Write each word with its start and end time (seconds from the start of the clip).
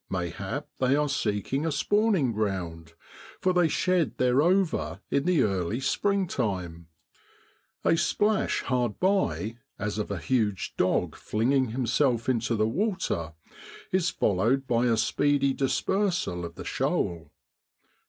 Mayhap 0.09 0.67
they 0.79 0.95
are 0.95 1.07
seeking 1.07 1.63
a 1.63 1.71
spawning 1.71 2.31
ground, 2.31 2.93
for 3.39 3.53
they 3.53 3.67
shed 3.67 4.17
their 4.17 4.41
ova 4.41 4.99
in 5.11 5.25
the 5.25 5.43
early 5.43 5.79
spring 5.79 6.25
time. 6.25 6.87
A 7.83 7.95
splash 7.95 8.61
hard 8.63 8.99
by, 8.99 9.57
as 9.77 9.99
of 9.99 10.09
a 10.09 10.17
huge 10.17 10.73
clog 10.75 11.13
flinging 11.15 11.67
himself 11.67 12.27
into 12.27 12.55
the 12.55 12.67
water, 12.67 13.33
is 13.91 14.09
followed 14.09 14.65
by 14.65 14.87
a 14.87 14.97
speedy 14.97 15.53
dispersal 15.53 16.45
of 16.45 16.55
the 16.55 16.65
shoal. 16.65 17.29